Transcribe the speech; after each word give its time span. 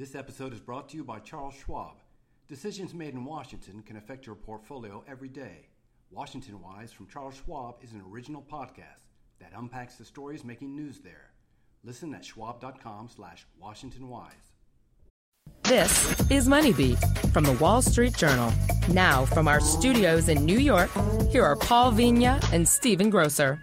This 0.00 0.14
episode 0.14 0.54
is 0.54 0.60
brought 0.60 0.88
to 0.88 0.96
you 0.96 1.04
by 1.04 1.18
Charles 1.18 1.52
Schwab. 1.52 1.96
Decisions 2.48 2.94
made 2.94 3.12
in 3.12 3.22
Washington 3.22 3.82
can 3.82 3.98
affect 3.98 4.24
your 4.24 4.34
portfolio 4.34 5.04
every 5.06 5.28
day. 5.28 5.68
Washington 6.10 6.62
Wise 6.62 6.90
from 6.90 7.06
Charles 7.06 7.34
Schwab 7.44 7.74
is 7.82 7.92
an 7.92 8.02
original 8.10 8.42
podcast 8.50 9.10
that 9.40 9.52
unpacks 9.54 9.96
the 9.96 10.06
stories 10.06 10.42
making 10.42 10.74
news 10.74 11.00
there. 11.00 11.32
Listen 11.84 12.14
at 12.14 12.24
schwab.com 12.24 13.10
slash 13.14 13.46
washingtonwise. 13.62 14.54
This 15.64 16.30
is 16.30 16.48
Moneybeat 16.48 16.96
from 17.34 17.44
the 17.44 17.52
Wall 17.60 17.82
Street 17.82 18.16
Journal. 18.16 18.50
Now, 18.88 19.26
from 19.26 19.46
our 19.46 19.60
studios 19.60 20.30
in 20.30 20.46
New 20.46 20.58
York, 20.58 20.88
here 21.28 21.44
are 21.44 21.56
Paul 21.56 21.92
Vigna 21.92 22.42
and 22.54 22.66
Stephen 22.66 23.10
Grocer. 23.10 23.62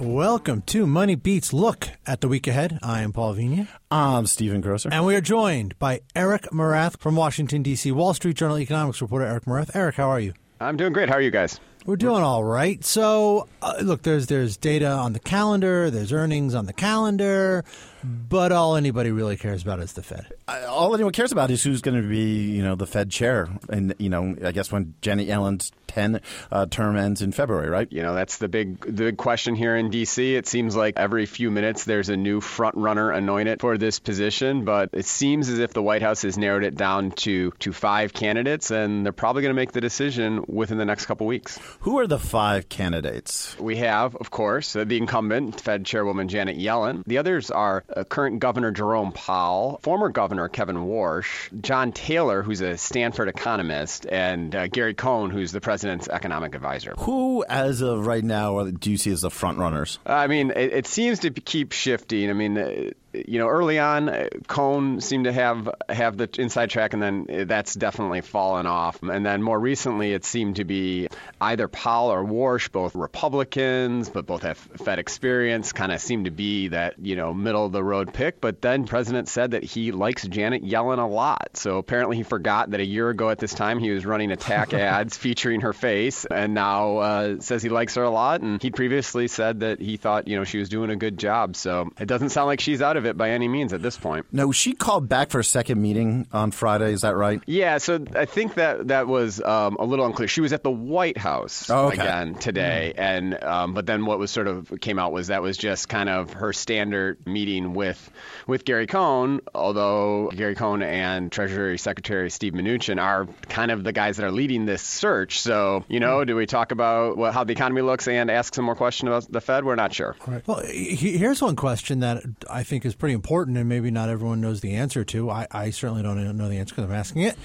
Welcome 0.00 0.62
to 0.66 0.86
Money 0.86 1.16
Beats 1.16 1.52
Look 1.52 1.88
at 2.06 2.20
the 2.20 2.28
Week 2.28 2.46
Ahead. 2.46 2.78
I 2.84 3.02
am 3.02 3.12
Paul 3.12 3.34
Vigna. 3.34 3.66
I'm 3.90 4.26
Stephen 4.26 4.60
Grocer. 4.60 4.90
And 4.92 5.04
we 5.04 5.16
are 5.16 5.20
joined 5.20 5.76
by 5.80 6.02
Eric 6.14 6.42
Morath 6.52 7.00
from 7.00 7.16
Washington, 7.16 7.64
D.C., 7.64 7.90
Wall 7.90 8.14
Street 8.14 8.36
Journal 8.36 8.60
economics 8.60 9.02
reporter 9.02 9.24
Eric 9.24 9.46
Morath. 9.46 9.74
Eric, 9.74 9.96
how 9.96 10.08
are 10.08 10.20
you? 10.20 10.34
I'm 10.60 10.76
doing 10.76 10.92
great. 10.92 11.08
How 11.08 11.16
are 11.16 11.20
you 11.20 11.32
guys? 11.32 11.58
We're 11.84 11.96
doing 11.96 12.22
all 12.22 12.44
right. 12.44 12.84
So, 12.84 13.48
uh, 13.60 13.74
look, 13.82 14.02
there's 14.02 14.26
there's 14.26 14.56
data 14.56 14.88
on 14.88 15.14
the 15.14 15.18
calendar, 15.18 15.90
there's 15.90 16.12
earnings 16.12 16.54
on 16.54 16.66
the 16.66 16.72
calendar, 16.72 17.64
but 18.04 18.52
all 18.52 18.76
anybody 18.76 19.10
really 19.10 19.36
cares 19.36 19.62
about 19.62 19.80
is 19.80 19.94
the 19.94 20.02
Fed. 20.02 20.26
Uh, 20.46 20.64
all 20.68 20.94
anyone 20.94 21.12
cares 21.12 21.32
about 21.32 21.50
is 21.50 21.62
who's 21.64 21.80
going 21.80 22.00
to 22.00 22.08
be, 22.08 22.50
you 22.50 22.62
know, 22.62 22.76
the 22.76 22.86
Fed 22.86 23.10
chair. 23.10 23.48
And 23.68 23.94
you 23.98 24.10
know, 24.10 24.36
I 24.44 24.52
guess 24.52 24.70
when 24.70 24.94
Janet 25.00 25.26
Yellen's 25.26 25.72
10 25.88 26.20
uh, 26.52 26.66
term 26.66 26.96
ends 26.96 27.22
in 27.22 27.32
February, 27.32 27.68
right? 27.68 27.90
You 27.90 28.02
know, 28.02 28.14
that's 28.14 28.38
the 28.38 28.48
big 28.48 28.80
the 28.80 29.04
big 29.04 29.16
question 29.16 29.54
here 29.54 29.74
in 29.76 29.90
D.C. 29.90 30.36
It 30.36 30.46
seems 30.46 30.76
like 30.76 30.94
every 30.96 31.26
few 31.26 31.50
minutes 31.50 31.84
there's 31.84 32.08
a 32.08 32.16
new 32.16 32.40
front 32.40 32.76
runner 32.76 33.10
anointed 33.10 33.60
for 33.60 33.76
this 33.76 33.98
position, 33.98 34.64
but 34.64 34.90
it 34.92 35.06
seems 35.06 35.48
as 35.48 35.58
if 35.58 35.72
the 35.72 35.82
White 35.82 36.02
House 36.02 36.22
has 36.22 36.38
narrowed 36.38 36.64
it 36.64 36.76
down 36.76 37.10
to 37.12 37.50
to 37.58 37.72
five 37.72 38.12
candidates, 38.12 38.70
and 38.70 39.04
they're 39.04 39.12
probably 39.12 39.42
going 39.42 39.54
to 39.54 39.60
make 39.60 39.72
the 39.72 39.80
decision 39.80 40.44
within 40.46 40.78
the 40.78 40.84
next 40.84 41.06
couple 41.06 41.26
weeks. 41.26 41.58
Who 41.80 41.98
are 41.98 42.06
the 42.06 42.18
five 42.18 42.68
candidates? 42.68 43.58
We 43.58 43.76
have, 43.76 44.14
of 44.16 44.30
course, 44.30 44.74
the 44.74 44.96
incumbent 44.96 45.60
Fed 45.60 45.84
Chairwoman 45.84 46.28
Janet 46.28 46.58
Yellen. 46.58 47.02
The 47.06 47.18
others 47.18 47.50
are 47.50 47.84
uh, 47.94 48.04
current 48.04 48.40
Governor 48.40 48.70
Jerome 48.70 49.12
Powell, 49.12 49.80
former 49.82 50.10
Governor 50.10 50.48
Kevin 50.48 50.76
Warsh, 50.76 51.48
John 51.62 51.92
Taylor, 51.92 52.42
who's 52.42 52.60
a 52.60 52.76
Stanford 52.76 53.28
economist, 53.28 54.06
and 54.06 54.54
uh, 54.54 54.66
Gary 54.68 54.94
Cohn, 54.94 55.30
who's 55.30 55.52
the 55.52 55.60
president 55.60 55.77
president's 55.78 56.08
economic 56.08 56.56
advisor. 56.56 56.92
Who, 56.98 57.44
as 57.48 57.82
of 57.82 58.04
right 58.04 58.24
now, 58.24 58.64
do 58.64 58.90
you 58.90 58.96
see 58.96 59.12
as 59.12 59.20
the 59.20 59.30
front 59.30 59.58
runners? 59.58 60.00
I 60.04 60.26
mean, 60.26 60.50
it, 60.50 60.72
it 60.72 60.86
seems 60.88 61.20
to 61.20 61.30
keep 61.30 61.70
shifting. 61.70 62.28
I 62.30 62.32
mean, 62.32 62.94
you 63.26 63.38
know, 63.38 63.48
early 63.48 63.78
on, 63.78 64.08
uh, 64.08 64.28
Cohn 64.46 65.00
seemed 65.00 65.24
to 65.24 65.32
have 65.32 65.68
have 65.88 66.16
the 66.16 66.28
inside 66.38 66.70
track, 66.70 66.92
and 66.92 67.02
then 67.02 67.46
that's 67.46 67.74
definitely 67.74 68.20
fallen 68.20 68.66
off. 68.66 69.02
And 69.02 69.24
then 69.24 69.42
more 69.42 69.58
recently, 69.58 70.12
it 70.12 70.24
seemed 70.24 70.56
to 70.56 70.64
be 70.64 71.08
either 71.40 71.68
Powell 71.68 72.10
or 72.10 72.24
Warsh, 72.24 72.70
both 72.70 72.94
Republicans, 72.94 74.08
but 74.08 74.26
both 74.26 74.42
have 74.42 74.58
Fed 74.58 74.98
experience, 74.98 75.72
kind 75.72 75.92
of 75.92 76.00
seemed 76.00 76.26
to 76.26 76.30
be 76.30 76.68
that 76.68 76.98
you 76.98 77.16
know 77.16 77.34
middle 77.34 77.66
of 77.66 77.72
the 77.72 77.82
road 77.82 78.12
pick. 78.12 78.40
But 78.40 78.60
then 78.60 78.86
President 78.86 79.28
said 79.28 79.52
that 79.52 79.64
he 79.64 79.92
likes 79.92 80.26
Janet 80.26 80.64
Yellen 80.64 80.98
a 80.98 81.06
lot. 81.06 81.56
So 81.56 81.78
apparently 81.78 82.16
he 82.16 82.22
forgot 82.22 82.70
that 82.70 82.80
a 82.80 82.86
year 82.86 83.08
ago 83.10 83.30
at 83.30 83.38
this 83.38 83.54
time 83.54 83.78
he 83.78 83.90
was 83.90 84.06
running 84.06 84.30
attack 84.30 84.72
ads 84.78 85.16
featuring 85.16 85.62
her 85.62 85.72
face, 85.72 86.24
and 86.24 86.54
now 86.54 86.98
uh, 86.98 87.40
says 87.40 87.62
he 87.62 87.68
likes 87.68 87.94
her 87.94 88.02
a 88.02 88.10
lot. 88.10 88.40
And 88.40 88.62
he 88.62 88.70
previously 88.70 89.28
said 89.28 89.60
that 89.60 89.80
he 89.80 89.96
thought 89.96 90.28
you 90.28 90.36
know 90.36 90.44
she 90.44 90.58
was 90.58 90.68
doing 90.68 90.90
a 90.90 90.96
good 90.96 91.18
job. 91.18 91.56
So 91.56 91.90
it 91.98 92.06
doesn't 92.06 92.30
sound 92.30 92.46
like 92.46 92.60
she's 92.60 92.82
out 92.82 92.96
of 92.96 93.06
it 93.06 93.07
by 93.16 93.30
any 93.30 93.48
means 93.48 93.72
at 93.72 93.82
this 93.82 93.96
point. 93.96 94.26
No, 94.32 94.52
she 94.52 94.72
called 94.72 95.08
back 95.08 95.30
for 95.30 95.40
a 95.40 95.44
second 95.44 95.80
meeting 95.80 96.26
on 96.32 96.50
Friday. 96.50 96.92
Is 96.92 97.02
that 97.02 97.16
right? 97.16 97.40
Yeah. 97.46 97.78
So 97.78 98.04
I 98.14 98.24
think 98.24 98.54
that 98.54 98.88
that 98.88 99.06
was 99.06 99.40
um, 99.42 99.76
a 99.78 99.84
little 99.84 100.06
unclear. 100.06 100.28
She 100.28 100.40
was 100.40 100.52
at 100.52 100.62
the 100.62 100.70
White 100.70 101.18
House 101.18 101.70
oh, 101.70 101.86
okay. 101.86 102.02
again 102.02 102.34
today, 102.34 102.92
mm. 102.96 103.00
and 103.00 103.44
um, 103.44 103.74
but 103.74 103.86
then 103.86 104.06
what 104.06 104.18
was 104.18 104.30
sort 104.30 104.48
of 104.48 104.72
came 104.80 104.98
out 104.98 105.12
was 105.12 105.28
that 105.28 105.42
was 105.42 105.56
just 105.56 105.88
kind 105.88 106.08
of 106.08 106.32
her 106.32 106.52
standard 106.52 107.26
meeting 107.26 107.74
with 107.74 108.10
with 108.46 108.64
Gary 108.64 108.86
Cohn. 108.86 109.40
Although 109.54 110.30
Gary 110.34 110.54
Cohn 110.54 110.82
and 110.82 111.30
Treasury 111.30 111.78
Secretary 111.78 112.30
Steve 112.30 112.52
Mnuchin 112.52 113.00
are 113.00 113.26
kind 113.48 113.70
of 113.70 113.84
the 113.84 113.92
guys 113.92 114.16
that 114.16 114.26
are 114.26 114.32
leading 114.32 114.66
this 114.66 114.82
search. 114.82 115.40
So 115.40 115.84
you 115.88 116.00
know, 116.00 116.18
mm. 116.18 116.26
do 116.26 116.36
we 116.36 116.46
talk 116.46 116.72
about 116.72 117.16
what, 117.16 117.32
how 117.32 117.44
the 117.44 117.52
economy 117.52 117.82
looks 117.82 118.08
and 118.08 118.30
ask 118.30 118.54
some 118.54 118.64
more 118.64 118.76
questions 118.76 119.08
about 119.08 119.32
the 119.32 119.40
Fed? 119.40 119.64
We're 119.64 119.76
not 119.76 119.92
sure. 119.92 120.16
Right. 120.26 120.46
Well, 120.46 120.62
here's 120.64 121.40
one 121.40 121.56
question 121.56 122.00
that 122.00 122.22
I 122.50 122.62
think 122.62 122.84
is 122.84 122.94
pretty 122.98 123.14
important 123.14 123.56
and 123.56 123.68
maybe 123.68 123.90
not 123.90 124.08
everyone 124.08 124.40
knows 124.40 124.60
the 124.60 124.74
answer 124.74 125.04
to. 125.04 125.30
I, 125.30 125.46
I 125.50 125.70
certainly 125.70 126.02
don't 126.02 126.36
know 126.36 126.48
the 126.48 126.58
answer 126.58 126.74
because 126.74 126.90
I'm 126.90 126.96
asking 126.96 127.22
it. 127.22 127.36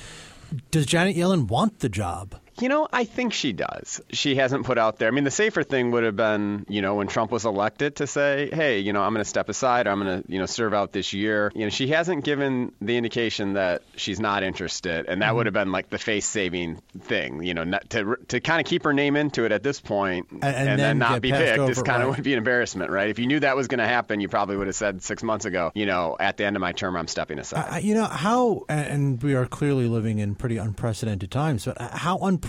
Does 0.71 0.85
Janet 0.85 1.15
Yellen 1.15 1.47
want 1.47 1.79
the 1.79 1.89
job? 1.89 2.35
You 2.59 2.69
know, 2.69 2.87
I 2.91 3.05
think 3.05 3.33
she 3.33 3.51
does. 3.51 4.01
She 4.11 4.35
hasn't 4.35 4.65
put 4.65 4.77
out 4.77 4.99
there. 4.99 5.07
I 5.07 5.11
mean, 5.11 5.23
the 5.23 5.31
safer 5.31 5.63
thing 5.63 5.91
would 5.91 6.03
have 6.03 6.15
been, 6.15 6.65
you 6.69 6.81
know, 6.81 6.95
when 6.95 7.07
Trump 7.07 7.31
was 7.31 7.45
elected 7.45 7.95
to 7.97 8.07
say, 8.07 8.49
hey, 8.53 8.79
you 8.79 8.93
know, 8.93 9.01
I'm 9.01 9.13
going 9.13 9.23
to 9.23 9.29
step 9.29 9.49
aside. 9.49 9.87
Or 9.87 9.89
I'm 9.89 10.03
going 10.03 10.21
to, 10.21 10.31
you 10.31 10.37
know, 10.37 10.45
serve 10.45 10.73
out 10.73 10.91
this 10.91 11.13
year. 11.13 11.51
You 11.55 11.63
know, 11.63 11.69
she 11.69 11.87
hasn't 11.87 12.23
given 12.23 12.71
the 12.79 12.95
indication 12.95 13.53
that 13.53 13.81
she's 13.95 14.19
not 14.19 14.43
interested. 14.43 15.07
And 15.07 15.21
that 15.21 15.27
mm-hmm. 15.27 15.35
would 15.37 15.45
have 15.47 15.53
been 15.53 15.71
like 15.71 15.89
the 15.89 15.97
face 15.97 16.27
saving 16.27 16.81
thing, 16.99 17.43
you 17.43 17.55
know, 17.55 17.63
not, 17.63 17.89
to, 17.89 18.17
to 18.27 18.39
kind 18.39 18.61
of 18.61 18.67
keep 18.67 18.83
her 18.83 18.93
name 18.93 19.15
into 19.15 19.45
it 19.45 19.51
at 19.51 19.63
this 19.63 19.79
point 19.79 20.27
and, 20.29 20.43
and, 20.43 20.55
and 20.55 20.67
then, 20.67 20.77
then, 20.77 20.97
not 20.99 21.21
be 21.21 21.31
picked 21.31 21.57
over, 21.57 21.71
is 21.71 21.81
kind 21.81 22.03
right. 22.03 22.09
of 22.09 22.15
would 22.15 22.23
be 22.23 22.33
an 22.33 22.37
embarrassment, 22.37 22.91
right? 22.91 23.09
If 23.09 23.17
you 23.17 23.25
knew 23.25 23.39
that 23.39 23.55
was 23.55 23.67
going 23.67 23.79
to 23.79 23.87
happen, 23.87 24.21
you 24.21 24.29
probably 24.29 24.57
would 24.57 24.67
have 24.67 24.75
said 24.75 25.01
six 25.01 25.23
months 25.23 25.45
ago, 25.45 25.71
you 25.73 25.87
know, 25.87 26.15
at 26.19 26.37
the 26.37 26.45
end 26.45 26.55
of 26.55 26.61
my 26.61 26.71
term, 26.71 26.95
I'm 26.95 27.07
stepping 27.07 27.39
aside. 27.39 27.67
Uh, 27.73 27.77
you 27.77 27.95
know, 27.95 28.05
how, 28.05 28.65
and 28.69 29.21
we 29.23 29.33
are 29.33 29.47
clearly 29.47 29.87
living 29.87 30.19
in 30.19 30.35
pretty 30.35 30.57
unprecedented 30.57 31.31
times, 31.31 31.65
but 31.65 31.81
how 31.81 32.17
unprecedented 32.19 32.42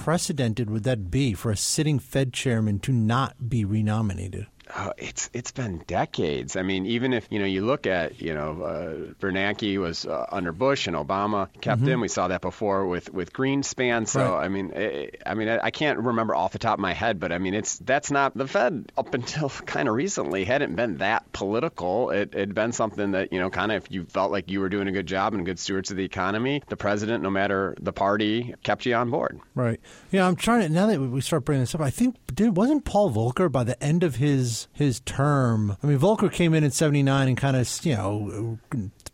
would 0.70 0.84
that 0.84 1.10
be 1.10 1.34
for 1.34 1.50
a 1.50 1.56
sitting 1.56 1.98
Fed 1.98 2.32
chairman 2.32 2.78
to 2.80 2.92
not 2.92 3.48
be 3.48 3.64
renominated? 3.64 4.46
Uh, 4.76 4.92
it's 4.98 5.30
it's 5.32 5.52
been 5.52 5.78
decades. 5.86 6.56
I 6.56 6.62
mean, 6.62 6.84
even 6.86 7.12
if 7.12 7.28
you 7.30 7.38
know 7.38 7.44
you 7.44 7.64
look 7.64 7.86
at 7.86 8.20
you 8.20 8.34
know 8.34 8.62
uh, 8.62 8.94
Bernanke 9.20 9.78
was 9.78 10.04
uh, 10.04 10.26
under 10.32 10.50
Bush 10.50 10.88
and 10.88 10.96
Obama 10.96 11.48
kept 11.60 11.82
Mm-hmm. 11.82 11.88
him. 11.90 12.00
We 12.00 12.08
saw 12.08 12.26
that 12.28 12.40
before 12.40 12.84
with 12.86 13.12
with 13.14 13.32
Greenspan. 13.32 14.08
So 14.08 14.20
Right. 14.34 14.44
I 14.44 14.48
mean, 14.48 14.72
eh, 14.74 15.10
I 15.24 15.34
mean, 15.34 15.48
I, 15.48 15.66
I 15.66 15.70
can't 15.70 15.98
remember 16.00 16.34
off 16.34 16.52
the 16.52 16.58
top 16.58 16.74
of 16.74 16.80
my 16.80 16.92
head, 16.92 17.20
but 17.20 17.30
I 17.30 17.38
mean, 17.38 17.54
it's 17.54 17.78
that's 17.78 18.10
not 18.10 18.36
the 18.36 18.48
Fed 18.48 18.90
up 18.98 19.14
until 19.14 19.48
kind 19.66 19.88
of 19.88 19.94
recently 19.94 20.44
hadn't 20.44 20.74
been 20.74 20.98
that 20.98 21.32
political. 21.32 22.10
It 22.10 22.34
had 22.34 22.52
been 22.54 22.72
something 22.72 23.12
that 23.12 23.32
you 23.32 23.38
know 23.38 23.50
kind 23.50 23.70
of 23.70 23.84
if 23.84 23.92
you 23.92 24.04
felt 24.06 24.32
like 24.32 24.50
you 24.50 24.58
were 24.60 24.68
doing 24.68 24.88
a 24.88 24.92
good 24.92 25.06
job 25.06 25.34
and 25.34 25.46
good 25.46 25.60
stewards 25.60 25.92
of 25.92 25.96
the 25.96 26.04
economy, 26.04 26.62
the 26.68 26.76
president, 26.76 27.22
no 27.22 27.30
matter 27.30 27.76
the 27.80 27.92
party, 27.92 28.54
kept 28.64 28.86
you 28.86 28.94
on 28.96 29.10
board. 29.10 29.38
Right. 29.54 29.78
Yeah, 30.10 30.26
I'm 30.26 30.34
trying 30.36 30.62
to. 30.62 30.68
Now 30.68 30.86
that 30.86 31.00
we 31.00 31.20
start 31.20 31.44
bringing 31.44 31.62
this 31.62 31.74
up, 31.76 31.80
I 31.80 31.90
think 31.90 32.16
did 32.34 32.56
wasn't 32.56 32.84
Paul 32.84 33.12
Volcker 33.12 33.50
by 33.52 33.62
the 33.62 33.80
end 33.80 34.02
of 34.02 34.16
his 34.16 34.63
his 34.72 35.00
term. 35.00 35.76
I 35.82 35.86
mean, 35.86 35.98
Volcker 35.98 36.32
came 36.32 36.54
in 36.54 36.64
in 36.64 36.70
'79 36.70 37.28
and 37.28 37.36
kind 37.36 37.56
of 37.56 37.68
you 37.84 37.94
know 37.94 38.58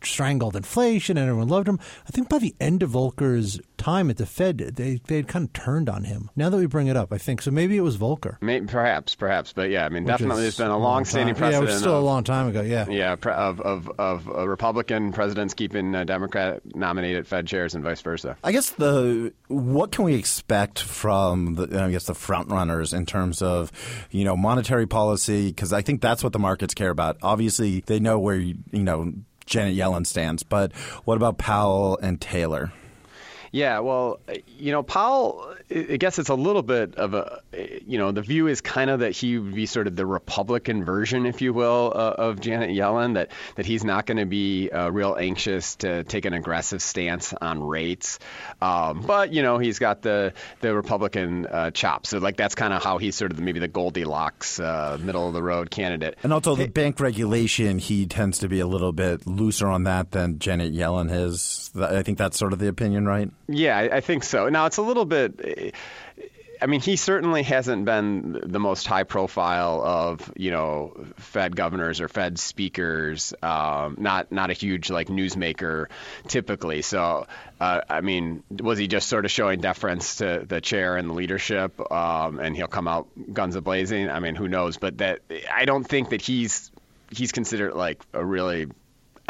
strangled 0.02 0.56
inflation, 0.56 1.16
and 1.16 1.28
everyone 1.28 1.48
loved 1.48 1.68
him. 1.68 1.78
I 2.06 2.10
think 2.10 2.28
by 2.28 2.38
the 2.38 2.54
end 2.60 2.82
of 2.82 2.90
Volcker's 2.90 3.60
time 3.76 4.10
at 4.10 4.16
the 4.16 4.26
Fed, 4.26 4.58
they 4.58 5.00
they 5.06 5.16
had 5.16 5.28
kind 5.28 5.46
of 5.46 5.52
turned 5.52 5.88
on 5.88 6.04
him. 6.04 6.30
Now 6.36 6.50
that 6.50 6.56
we 6.56 6.66
bring 6.66 6.86
it 6.86 6.96
up, 6.96 7.12
I 7.12 7.18
think 7.18 7.42
so. 7.42 7.50
Maybe 7.50 7.76
it 7.76 7.80
was 7.82 7.96
Volcker. 7.96 8.36
Maybe, 8.40 8.66
perhaps, 8.66 9.14
perhaps, 9.14 9.52
but 9.52 9.70
yeah, 9.70 9.84
I 9.86 9.88
mean, 9.88 10.04
which 10.04 10.12
definitely 10.12 10.44
is 10.46 10.56
there's 10.56 10.66
been 10.68 10.70
a 10.72 10.78
long 10.78 10.90
long-standing 11.00 11.34
time. 11.34 11.52
Yeah, 11.52 11.58
precedent. 11.58 11.66
which 11.66 11.74
is 11.74 11.80
still 11.80 11.96
of- 11.96 12.02
a 12.02 12.06
long 12.06 12.24
time 12.24 12.48
ago. 12.48 12.62
Yeah. 12.62 12.88
Yeah, 12.88 13.16
pre- 13.16 13.32
of 13.32 13.60
of 13.60 13.90
of 13.98 14.28
uh, 14.28 14.46
Republican 14.48 15.12
presidents 15.12 15.54
keeping 15.54 15.94
uh, 15.94 16.04
Democrat 16.04 16.62
nominated 16.74 17.26
Fed 17.26 17.46
chairs 17.46 17.74
and 17.74 17.84
vice 17.84 18.00
versa. 18.02 18.36
I 18.44 18.52
guess 18.52 18.70
the 18.70 19.32
what 19.48 19.92
can 19.92 20.04
we 20.04 20.14
expect 20.14 20.78
from 20.80 21.54
the 21.54 21.82
I 21.82 21.90
guess 21.90 22.04
the 22.04 22.14
front 22.14 22.50
runners 22.50 22.92
in 22.92 23.06
terms 23.06 23.42
of 23.42 23.72
you 24.10 24.24
know 24.24 24.36
monetary 24.36 24.86
policy 24.86 25.48
because 25.48 25.72
I 25.72 25.82
think 25.82 26.00
that's 26.00 26.22
what 26.22 26.32
the 26.32 26.38
markets 26.38 26.74
care 26.74 26.90
about. 26.90 27.16
Obviously, 27.22 27.80
they 27.86 28.00
know 28.00 28.18
where 28.18 28.36
you 28.36 28.56
know 28.72 29.12
Janet 29.50 29.76
Yellen 29.76 30.06
stands, 30.06 30.44
but 30.44 30.72
what 31.04 31.16
about 31.16 31.36
Powell 31.36 31.98
and 32.00 32.20
Taylor? 32.20 32.72
Yeah, 33.52 33.80
well, 33.80 34.20
you 34.58 34.70
know, 34.70 34.84
Powell, 34.84 35.56
I 35.70 35.96
guess 35.96 36.20
it's 36.20 36.28
a 36.28 36.34
little 36.36 36.62
bit 36.62 36.94
of 36.94 37.14
a, 37.14 37.40
you 37.84 37.98
know, 37.98 38.12
the 38.12 38.22
view 38.22 38.46
is 38.46 38.60
kind 38.60 38.90
of 38.90 39.00
that 39.00 39.10
he 39.10 39.38
would 39.38 39.54
be 39.54 39.66
sort 39.66 39.88
of 39.88 39.96
the 39.96 40.06
Republican 40.06 40.84
version, 40.84 41.26
if 41.26 41.42
you 41.42 41.52
will, 41.52 41.92
uh, 41.92 42.14
of 42.16 42.40
Janet 42.40 42.70
Yellen, 42.70 43.14
that, 43.14 43.32
that 43.56 43.66
he's 43.66 43.82
not 43.82 44.06
going 44.06 44.18
to 44.18 44.24
be 44.24 44.70
uh, 44.70 44.88
real 44.90 45.16
anxious 45.18 45.74
to 45.76 46.04
take 46.04 46.26
an 46.26 46.32
aggressive 46.32 46.80
stance 46.80 47.34
on 47.34 47.60
rates. 47.60 48.20
Um, 48.62 49.02
but, 49.02 49.32
you 49.32 49.42
know, 49.42 49.58
he's 49.58 49.80
got 49.80 50.02
the, 50.02 50.32
the 50.60 50.72
Republican 50.72 51.46
uh, 51.46 51.72
chops. 51.72 52.10
So, 52.10 52.18
like, 52.18 52.36
that's 52.36 52.54
kind 52.54 52.72
of 52.72 52.84
how 52.84 52.98
he's 52.98 53.16
sort 53.16 53.32
of 53.32 53.36
the, 53.36 53.42
maybe 53.42 53.58
the 53.58 53.66
Goldilocks, 53.66 54.60
uh, 54.60 54.96
middle 55.00 55.26
of 55.26 55.34
the 55.34 55.42
road 55.42 55.72
candidate. 55.72 56.16
And 56.22 56.32
also 56.32 56.54
the 56.54 56.68
bank 56.68 57.00
regulation, 57.00 57.80
he 57.80 58.06
tends 58.06 58.38
to 58.38 58.48
be 58.48 58.60
a 58.60 58.66
little 58.66 58.92
bit 58.92 59.26
looser 59.26 59.66
on 59.66 59.84
that 59.84 60.12
than 60.12 60.38
Janet 60.38 60.72
Yellen 60.72 61.10
is. 61.12 61.72
I 61.76 62.04
think 62.04 62.16
that's 62.16 62.38
sort 62.38 62.52
of 62.52 62.60
the 62.60 62.68
opinion, 62.68 63.06
right? 63.06 63.28
Yeah, 63.50 63.76
I, 63.76 63.96
I 63.96 64.00
think 64.00 64.24
so. 64.24 64.48
Now 64.48 64.66
it's 64.66 64.76
a 64.76 64.82
little 64.82 65.04
bit. 65.04 65.74
I 66.62 66.66
mean, 66.66 66.80
he 66.80 66.96
certainly 66.96 67.42
hasn't 67.42 67.86
been 67.86 68.38
the 68.44 68.60
most 68.60 68.86
high 68.86 69.04
profile 69.04 69.82
of 69.82 70.32
you 70.36 70.50
know 70.50 70.92
Fed 71.16 71.56
governors 71.56 72.00
or 72.00 72.08
Fed 72.08 72.38
speakers. 72.38 73.32
Um, 73.42 73.96
not 73.98 74.30
not 74.30 74.50
a 74.50 74.52
huge 74.52 74.90
like 74.90 75.08
newsmaker 75.08 75.86
typically. 76.28 76.82
So 76.82 77.26
uh, 77.60 77.80
I 77.88 78.02
mean, 78.02 78.42
was 78.50 78.78
he 78.78 78.88
just 78.88 79.08
sort 79.08 79.24
of 79.24 79.30
showing 79.30 79.60
deference 79.60 80.16
to 80.16 80.44
the 80.46 80.60
chair 80.60 80.96
and 80.96 81.08
the 81.08 81.14
leadership, 81.14 81.80
um, 81.90 82.38
and 82.38 82.54
he'll 82.54 82.68
come 82.68 82.86
out 82.86 83.08
guns 83.32 83.56
a 83.56 83.62
blazing? 83.62 84.10
I 84.10 84.20
mean, 84.20 84.34
who 84.34 84.46
knows? 84.46 84.76
But 84.76 84.98
that 84.98 85.20
I 85.52 85.64
don't 85.64 85.84
think 85.84 86.10
that 86.10 86.20
he's 86.20 86.70
he's 87.10 87.32
considered 87.32 87.74
like 87.74 88.00
a 88.12 88.24
really 88.24 88.66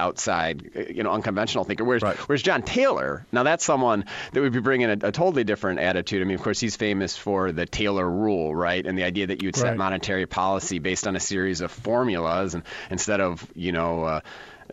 outside, 0.01 0.71
you 0.91 1.03
know, 1.03 1.13
unconventional 1.13 1.65
thinker. 1.65 1.85
Whereas, 1.85 2.03
right. 2.03 2.17
whereas 2.17 2.43
John 2.43 2.63
Taylor, 2.63 3.27
now 3.31 3.43
that's 3.43 3.65
someone 3.65 4.07
that 4.33 4.41
would 4.41 4.53
be 4.53 4.61
bringing 4.61 4.89
a, 4.89 4.93
a, 4.93 5.13
totally 5.13 5.45
different 5.45 5.81
attitude. 5.81 6.23
I 6.23 6.25
mean, 6.25 6.37
of 6.37 6.43
course, 6.43 6.59
he's 6.59 6.77
famous 6.77 7.17
for 7.17 7.53
the 7.53 7.67
Taylor 7.67 8.09
rule, 8.09 8.55
right, 8.55 8.85
and 8.85 8.99
the 8.99 9.05
idea 9.05 9.29
that 9.29 9.43
you 9.43 9.49
would 9.49 9.57
set 9.57 9.69
right. 9.69 9.77
monetary 9.77 10.27
policy 10.27 10.79
based 10.79 11.07
on 11.07 11.15
a 11.15 11.21
series 11.21 11.61
of 11.61 11.71
formulas, 11.71 12.55
and 12.55 12.65
instead 12.91 13.21
of, 13.21 13.47
you 13.55 13.73
know. 13.73 14.05
Uh, 14.05 14.21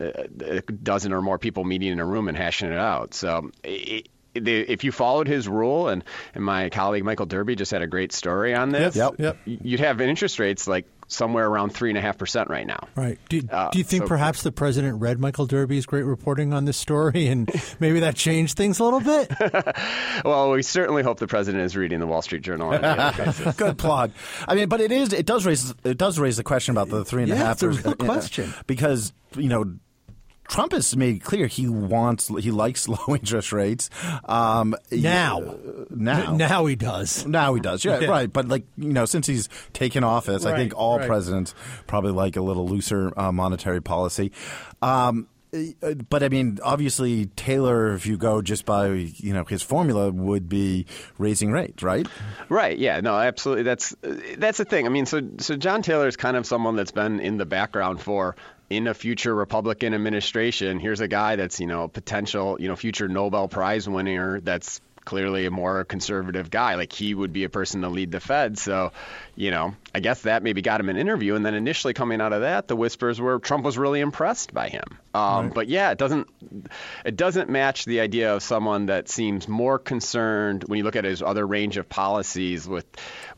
a 0.00 0.60
dozen 0.60 1.12
or 1.12 1.20
more 1.20 1.40
people 1.40 1.64
meeting 1.64 1.90
in 1.90 1.98
a 1.98 2.06
room 2.06 2.28
and 2.28 2.36
hashing 2.36 2.70
it 2.70 2.78
out. 2.78 3.14
So 3.14 3.50
it, 3.64 4.08
if 4.32 4.84
you 4.84 4.92
followed 4.92 5.26
his 5.26 5.48
rule, 5.48 5.88
and, 5.88 6.04
and 6.34 6.44
my 6.44 6.70
colleague 6.70 7.04
Michael 7.04 7.26
Derby 7.26 7.56
just 7.56 7.72
had 7.72 7.82
a 7.82 7.86
great 7.86 8.12
story 8.12 8.54
on 8.54 8.70
this, 8.70 8.94
yep, 8.94 9.14
yep. 9.18 9.38
you'd 9.44 9.80
have 9.80 10.00
interest 10.00 10.38
rates 10.38 10.68
like 10.68 10.86
somewhere 11.08 11.48
around 11.48 11.70
three 11.70 11.90
and 11.90 11.98
a 11.98 12.00
half 12.00 12.18
percent 12.18 12.48
right 12.48 12.66
now. 12.66 12.86
Right. 12.94 13.18
Do, 13.28 13.40
uh, 13.50 13.70
do 13.70 13.78
you 13.78 13.84
think 13.84 14.04
so, 14.04 14.08
perhaps 14.08 14.42
the 14.42 14.52
president 14.52 15.00
read 15.00 15.18
Michael 15.18 15.46
Derby's 15.46 15.86
great 15.86 16.04
reporting 16.04 16.52
on 16.52 16.66
this 16.66 16.76
story, 16.76 17.26
and 17.26 17.50
maybe 17.80 18.00
that 18.00 18.14
changed 18.14 18.56
things 18.56 18.78
a 18.78 18.84
little 18.84 19.00
bit? 19.00 19.32
well, 20.24 20.52
we 20.52 20.62
certainly 20.62 21.02
hope 21.02 21.18
the 21.18 21.26
president 21.26 21.64
is 21.64 21.76
reading 21.76 21.98
the 21.98 22.06
Wall 22.06 22.22
Street 22.22 22.42
Journal. 22.42 22.70
Good 23.56 23.78
plug. 23.78 24.12
I 24.46 24.54
mean, 24.54 24.68
but 24.68 24.80
it 24.80 24.92
is. 24.92 25.12
It 25.12 25.26
does 25.26 25.44
raise. 25.44 25.74
It 25.82 25.98
does 25.98 26.18
raise 26.18 26.36
the 26.36 26.44
question 26.44 26.72
about 26.72 26.90
the 26.90 27.04
three 27.04 27.22
and 27.22 27.30
yeah, 27.30 27.36
a 27.36 27.38
half. 27.38 27.62
It's 27.62 27.62
a 27.62 27.70
real 27.70 27.94
question 27.94 28.54
because 28.66 29.12
you 29.36 29.48
know 29.48 29.74
Trump 30.48 30.72
has 30.72 30.96
made 30.96 31.22
clear 31.22 31.46
he 31.46 31.68
wants 31.68 32.28
he 32.28 32.50
likes 32.50 32.88
low 32.88 32.98
interest 33.08 33.52
rates. 33.52 33.90
Um, 34.24 34.74
now, 34.90 35.42
uh, 35.42 35.84
now, 35.90 36.34
now 36.34 36.66
he 36.66 36.74
does. 36.74 37.26
Now 37.26 37.54
he 37.54 37.60
does. 37.60 37.84
Yeah, 37.84 38.00
yeah, 38.00 38.08
right. 38.08 38.32
But 38.32 38.48
like 38.48 38.64
you 38.76 38.92
know, 38.92 39.04
since 39.04 39.26
he's 39.26 39.48
taken 39.72 40.02
office, 40.02 40.44
right, 40.44 40.54
I 40.54 40.56
think 40.56 40.74
all 40.74 40.98
right. 40.98 41.06
presidents 41.06 41.54
probably 41.86 42.12
like 42.12 42.36
a 42.36 42.42
little 42.42 42.66
looser 42.66 43.12
uh, 43.18 43.30
monetary 43.30 43.82
policy. 43.82 44.32
Um, 44.82 45.28
uh, 45.54 45.94
but 46.08 46.22
I 46.22 46.28
mean, 46.28 46.58
obviously, 46.62 47.26
Taylor, 47.26 47.94
if 47.94 48.06
you 48.06 48.18
go 48.18 48.42
just 48.42 48.64
by 48.64 48.88
you 48.88 49.32
know 49.32 49.44
his 49.44 49.62
formula, 49.62 50.10
would 50.10 50.48
be 50.48 50.86
raising 51.18 51.50
rates, 51.52 51.82
right? 51.82 52.06
Right. 52.48 52.78
Yeah. 52.78 53.00
No. 53.00 53.16
Absolutely. 53.16 53.64
That's 53.64 53.94
that's 54.36 54.58
the 54.58 54.64
thing. 54.64 54.86
I 54.86 54.90
mean, 54.90 55.06
so 55.06 55.20
so 55.38 55.56
John 55.56 55.82
Taylor 55.82 56.06
is 56.06 56.16
kind 56.16 56.36
of 56.36 56.46
someone 56.46 56.76
that's 56.76 56.90
been 56.90 57.20
in 57.20 57.38
the 57.38 57.46
background 57.46 58.00
for 58.00 58.36
in 58.70 58.86
a 58.86 58.94
future 58.94 59.34
Republican 59.34 59.94
administration, 59.94 60.78
here's 60.78 61.00
a 61.00 61.08
guy 61.08 61.36
that's, 61.36 61.60
you 61.60 61.66
know, 61.66 61.88
potential, 61.88 62.56
you 62.60 62.68
know, 62.68 62.76
future 62.76 63.08
Nobel 63.08 63.48
Prize 63.48 63.88
winner 63.88 64.40
that's 64.40 64.80
clearly 65.08 65.46
a 65.46 65.50
more 65.50 65.84
conservative 65.84 66.50
guy. 66.50 66.74
Like 66.74 66.92
he 66.92 67.14
would 67.14 67.32
be 67.32 67.44
a 67.44 67.48
person 67.48 67.80
to 67.80 67.88
lead 67.88 68.12
the 68.12 68.20
Fed. 68.20 68.58
So, 68.58 68.92
you 69.36 69.50
know, 69.50 69.74
I 69.94 70.00
guess 70.00 70.22
that 70.22 70.42
maybe 70.42 70.60
got 70.60 70.80
him 70.80 70.90
an 70.90 70.98
interview. 70.98 71.34
And 71.34 71.46
then 71.46 71.54
initially 71.54 71.94
coming 71.94 72.20
out 72.20 72.34
of 72.34 72.42
that, 72.42 72.68
the 72.68 72.76
whispers 72.76 73.18
were 73.18 73.38
Trump 73.38 73.64
was 73.64 73.78
really 73.78 74.00
impressed 74.00 74.52
by 74.52 74.68
him. 74.68 74.84
Um, 75.14 75.46
right. 75.46 75.54
But 75.54 75.68
yeah, 75.68 75.92
it 75.92 75.98
doesn't 75.98 76.28
it 77.06 77.16
doesn't 77.16 77.48
match 77.48 77.86
the 77.86 78.00
idea 78.00 78.34
of 78.34 78.42
someone 78.42 78.86
that 78.86 79.08
seems 79.08 79.48
more 79.48 79.78
concerned 79.78 80.64
when 80.66 80.76
you 80.76 80.84
look 80.84 80.96
at 80.96 81.04
his 81.04 81.22
other 81.22 81.46
range 81.46 81.78
of 81.78 81.88
policies 81.88 82.68
with 82.68 82.84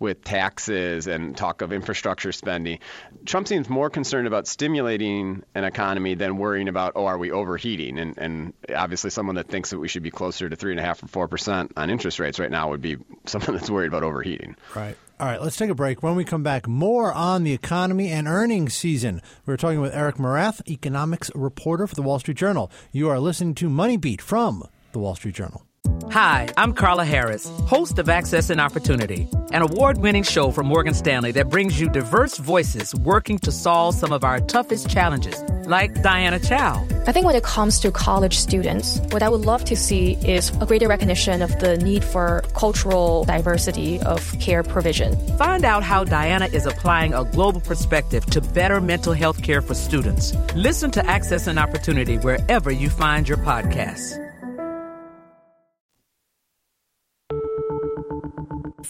with 0.00 0.25
taxes 0.25 1.06
and 1.06 1.37
talk 1.37 1.62
of 1.62 1.73
infrastructure 1.73 2.32
spending. 2.32 2.81
Trump 3.26 3.47
seems 3.47 3.69
more 3.69 3.91
concerned 3.91 4.26
about 4.26 4.49
stimulating 4.49 5.44
an 5.55 5.64
economy 5.64 6.14
than 6.14 6.38
worrying 6.38 6.69
about 6.69 6.94
oh 6.97 7.06
are 7.06 7.19
we 7.19 7.31
overheating 7.31 7.99
and 7.99 8.19
and 8.19 8.52
obviously 8.75 9.11
someone 9.11 9.37
that 9.37 9.47
thinks 9.47 9.70
that 9.70 9.79
we 9.79 9.87
should 9.87 10.02
be 10.02 10.11
closer 10.11 10.49
to 10.49 10.56
three 10.56 10.73
and 10.73 10.81
a 10.81 10.82
half 10.82 11.02
or 11.02 11.06
four 11.06 11.29
percent 11.29 11.73
on 11.76 11.91
interest 11.91 12.19
rates 12.19 12.41
right 12.41 12.50
now 12.50 12.70
would 12.70 12.81
be 12.81 12.97
someone 13.26 13.55
that's 13.55 13.70
worried 13.70 13.88
about 13.88 14.02
overheating. 14.02 14.56
Right. 14.75 14.97
All 15.20 15.26
right, 15.26 15.43
let's 15.43 15.58
take 15.58 15.69
a 15.69 15.75
break. 15.75 16.03
When 16.03 16.17
we 16.17 16.25
come 16.25 16.43
back, 16.43 16.67
more 16.67 17.12
on 17.12 17.44
the 17.44 17.53
economy 17.53 18.08
and 18.08 18.26
earnings 18.26 18.73
season. 18.73 19.20
We're 19.44 19.58
talking 19.58 19.82
with 19.82 19.94
Eric 19.94 20.17
Morath, 20.17 20.67
economics 20.67 21.31
reporter 21.35 21.87
for 21.87 21.94
the 21.94 22.00
Wall 22.00 22.19
Street 22.20 22.38
Journal. 22.38 22.73
You 22.91 23.11
are 23.11 23.20
listening 23.20 23.55
to 23.56 23.69
Money 23.69 23.99
Beat 23.99 24.23
from 24.23 24.67
the 24.93 24.99
Wall 24.99 25.14
Street 25.14 25.35
Journal. 25.35 25.67
Hi, 26.12 26.48
I'm 26.56 26.72
Carla 26.72 27.04
Harris, 27.04 27.48
host 27.68 28.00
of 28.00 28.08
Access 28.08 28.50
and 28.50 28.60
Opportunity, 28.60 29.28
an 29.52 29.62
award 29.62 29.98
winning 29.98 30.24
show 30.24 30.50
from 30.50 30.66
Morgan 30.66 30.92
Stanley 30.92 31.30
that 31.30 31.48
brings 31.48 31.80
you 31.80 31.88
diverse 31.88 32.36
voices 32.36 32.92
working 32.96 33.38
to 33.38 33.52
solve 33.52 33.94
some 33.94 34.10
of 34.10 34.24
our 34.24 34.40
toughest 34.40 34.90
challenges, 34.90 35.40
like 35.68 36.02
Diana 36.02 36.40
Chow. 36.40 36.84
I 37.06 37.12
think 37.12 37.26
when 37.26 37.36
it 37.36 37.44
comes 37.44 37.78
to 37.80 37.92
college 37.92 38.36
students, 38.36 38.98
what 39.12 39.22
I 39.22 39.28
would 39.28 39.42
love 39.42 39.64
to 39.66 39.76
see 39.76 40.14
is 40.26 40.50
a 40.60 40.66
greater 40.66 40.88
recognition 40.88 41.42
of 41.42 41.56
the 41.60 41.76
need 41.76 42.02
for 42.02 42.42
cultural 42.54 43.24
diversity 43.24 44.00
of 44.00 44.36
care 44.40 44.64
provision. 44.64 45.14
Find 45.38 45.64
out 45.64 45.84
how 45.84 46.02
Diana 46.02 46.46
is 46.46 46.66
applying 46.66 47.14
a 47.14 47.24
global 47.24 47.60
perspective 47.60 48.26
to 48.26 48.40
better 48.40 48.80
mental 48.80 49.12
health 49.12 49.44
care 49.44 49.62
for 49.62 49.74
students. 49.74 50.34
Listen 50.56 50.90
to 50.90 51.06
Access 51.06 51.46
and 51.46 51.56
Opportunity 51.56 52.18
wherever 52.18 52.72
you 52.72 52.90
find 52.90 53.28
your 53.28 53.38
podcasts. 53.38 54.30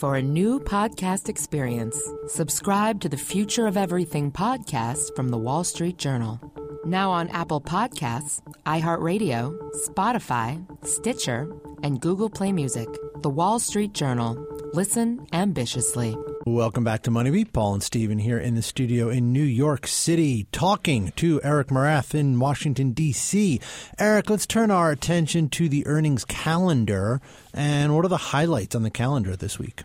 For 0.01 0.15
a 0.15 0.21
new 0.23 0.59
podcast 0.59 1.29
experience, 1.29 1.95
subscribe 2.25 3.01
to 3.01 3.07
the 3.07 3.17
Future 3.17 3.67
of 3.67 3.77
Everything 3.77 4.31
podcast 4.31 5.15
from 5.15 5.29
the 5.29 5.37
Wall 5.37 5.63
Street 5.63 5.99
Journal. 5.99 6.41
Now 6.83 7.11
on 7.11 7.29
Apple 7.29 7.61
Podcasts, 7.61 8.41
iHeartRadio, 8.65 9.55
Spotify, 9.85 10.65
Stitcher, 10.83 11.55
and 11.83 12.01
Google 12.01 12.31
Play 12.31 12.51
Music. 12.51 12.87
The 13.21 13.29
Wall 13.29 13.59
Street 13.59 13.93
Journal. 13.93 14.43
Listen 14.73 15.27
ambitiously. 15.33 16.17
Welcome 16.47 16.83
back 16.83 17.03
to 17.03 17.11
Money 17.11 17.29
Beat. 17.29 17.53
Paul 17.53 17.75
and 17.75 17.83
Stephen 17.83 18.17
here 18.17 18.39
in 18.39 18.55
the 18.55 18.63
studio 18.63 19.09
in 19.09 19.31
New 19.31 19.43
York 19.43 19.85
City, 19.85 20.47
talking 20.51 21.11
to 21.17 21.39
Eric 21.43 21.67
Morath 21.67 22.15
in 22.15 22.39
Washington, 22.39 22.93
D.C. 22.93 23.61
Eric, 23.99 24.31
let's 24.31 24.47
turn 24.47 24.71
our 24.71 24.89
attention 24.89 25.47
to 25.49 25.69
the 25.69 25.85
earnings 25.85 26.25
calendar. 26.25 27.21
And 27.53 27.95
what 27.95 28.03
are 28.03 28.07
the 28.07 28.17
highlights 28.17 28.73
on 28.73 28.81
the 28.81 28.89
calendar 28.89 29.35
this 29.35 29.59
week? 29.59 29.83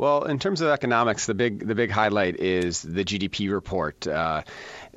Well, 0.00 0.24
in 0.24 0.38
terms 0.38 0.62
of 0.62 0.68
economics, 0.68 1.26
the 1.26 1.34
big 1.34 1.66
the 1.66 1.74
big 1.74 1.90
highlight 1.90 2.40
is 2.40 2.80
the 2.80 3.04
GDP 3.04 3.52
report. 3.52 4.06
Uh, 4.06 4.44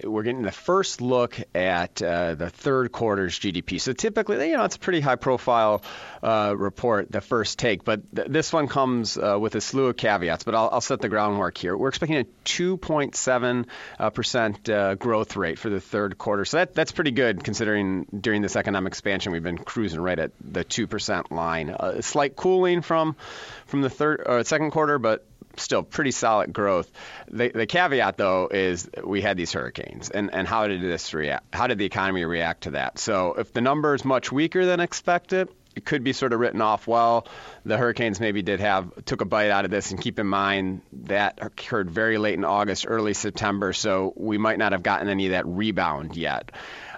we're 0.01 0.23
getting 0.23 0.43
the 0.43 0.51
first 0.51 1.01
look 1.01 1.37
at 1.53 2.01
uh, 2.01 2.35
the 2.35 2.49
third 2.49 2.93
quarter's 2.93 3.37
GDP. 3.37 3.81
So 3.81 3.91
typically, 3.91 4.49
you 4.49 4.55
know, 4.55 4.63
it's 4.63 4.77
a 4.77 4.79
pretty 4.79 5.01
high 5.01 5.17
profile 5.17 5.83
uh, 6.23 6.55
report, 6.57 7.11
the 7.11 7.19
first 7.19 7.59
take, 7.59 7.83
but 7.83 8.01
th- 8.15 8.29
this 8.29 8.53
one 8.53 8.69
comes 8.69 9.17
uh, 9.17 9.37
with 9.39 9.55
a 9.55 9.61
slew 9.61 9.87
of 9.87 9.97
caveats. 9.97 10.45
But 10.45 10.55
I'll, 10.55 10.69
I'll, 10.71 10.81
set 10.81 11.01
the 11.01 11.09
groundwork 11.09 11.57
here. 11.57 11.75
We're 11.75 11.89
expecting 11.89 12.19
a 12.19 12.25
2.7 12.45 13.65
uh, 13.99 14.09
percent 14.09 14.69
uh, 14.69 14.95
growth 14.95 15.35
rate 15.35 15.59
for 15.59 15.69
the 15.69 15.81
third 15.81 16.17
quarter. 16.17 16.45
So 16.45 16.57
that 16.57 16.75
that's 16.75 16.93
pretty 16.93 17.11
good 17.11 17.43
considering 17.43 18.05
during 18.17 18.41
this 18.41 18.55
economic 18.55 18.91
expansion 18.91 19.33
we've 19.33 19.43
been 19.43 19.57
cruising 19.57 19.99
right 19.99 20.17
at 20.17 20.31
the 20.39 20.63
two 20.63 20.87
percent 20.87 21.29
line. 21.29 21.75
a 21.77 22.01
slight 22.01 22.37
cooling 22.37 22.81
from 22.81 23.17
from 23.73 23.81
the 23.81 23.89
third 23.89 24.21
or 24.23 24.43
second 24.43 24.69
quarter, 24.69 24.99
but 24.99 25.25
still 25.57 25.81
pretty 25.81 26.11
solid 26.11 26.53
growth. 26.53 26.91
The, 27.31 27.49
the 27.49 27.65
caveat, 27.65 28.17
though, 28.17 28.47
is 28.47 28.87
we 29.03 29.19
had 29.19 29.35
these 29.35 29.51
hurricanes, 29.51 30.11
and, 30.11 30.31
and 30.31 30.47
how 30.47 30.67
did 30.67 30.79
this 30.79 31.11
react? 31.11 31.55
How 31.55 31.65
did 31.65 31.79
the 31.79 31.85
economy 31.85 32.23
react 32.23 32.65
to 32.65 32.71
that? 32.71 32.99
So 32.99 33.33
if 33.33 33.51
the 33.51 33.61
number 33.61 33.95
is 33.95 34.05
much 34.05 34.31
weaker 34.31 34.67
than 34.67 34.79
expected, 34.79 35.49
it 35.75 35.85
could 35.85 36.03
be 36.03 36.13
sort 36.13 36.33
of 36.33 36.39
written 36.39 36.61
off. 36.61 36.85
Well, 36.85 37.27
the 37.65 37.75
hurricanes 37.75 38.19
maybe 38.19 38.43
did 38.43 38.59
have 38.59 38.91
took 39.05 39.21
a 39.21 39.25
bite 39.25 39.49
out 39.49 39.65
of 39.65 39.71
this, 39.71 39.89
and 39.89 39.99
keep 39.99 40.19
in 40.19 40.27
mind 40.27 40.83
that 41.07 41.39
occurred 41.41 41.89
very 41.89 42.19
late 42.19 42.35
in 42.35 42.45
August, 42.45 42.85
early 42.87 43.15
September, 43.15 43.73
so 43.73 44.13
we 44.15 44.37
might 44.37 44.59
not 44.59 44.73
have 44.73 44.83
gotten 44.83 45.09
any 45.09 45.25
of 45.25 45.31
that 45.31 45.47
rebound 45.47 46.15
yet. 46.15 46.51